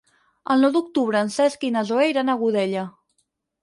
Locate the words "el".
0.55-0.65